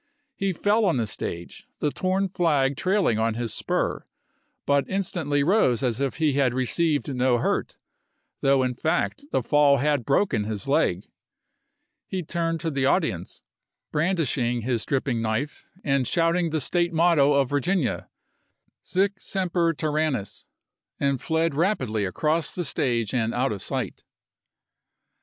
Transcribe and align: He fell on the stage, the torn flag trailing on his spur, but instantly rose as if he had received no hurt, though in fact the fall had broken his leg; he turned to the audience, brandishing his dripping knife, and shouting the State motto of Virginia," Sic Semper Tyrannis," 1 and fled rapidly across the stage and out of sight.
He 0.35 0.51
fell 0.51 0.83
on 0.85 0.97
the 0.97 1.05
stage, 1.05 1.67
the 1.77 1.91
torn 1.91 2.27
flag 2.27 2.75
trailing 2.75 3.19
on 3.19 3.35
his 3.35 3.53
spur, 3.53 4.07
but 4.65 4.89
instantly 4.89 5.43
rose 5.43 5.83
as 5.83 5.99
if 5.99 6.15
he 6.15 6.33
had 6.33 6.55
received 6.55 7.13
no 7.13 7.37
hurt, 7.37 7.77
though 8.41 8.63
in 8.63 8.73
fact 8.73 9.23
the 9.31 9.43
fall 9.43 9.77
had 9.77 10.03
broken 10.03 10.45
his 10.45 10.67
leg; 10.67 11.05
he 12.07 12.23
turned 12.23 12.59
to 12.61 12.71
the 12.71 12.83
audience, 12.87 13.43
brandishing 13.91 14.61
his 14.61 14.83
dripping 14.87 15.21
knife, 15.21 15.69
and 15.83 16.07
shouting 16.07 16.49
the 16.49 16.59
State 16.61 16.91
motto 16.93 17.33
of 17.33 17.49
Virginia," 17.51 18.09
Sic 18.81 19.19
Semper 19.19 19.71
Tyrannis," 19.71 20.47
1 20.97 21.09
and 21.11 21.21
fled 21.21 21.53
rapidly 21.53 22.05
across 22.05 22.55
the 22.55 22.63
stage 22.63 23.13
and 23.13 23.35
out 23.35 23.51
of 23.51 23.61
sight. 23.61 24.03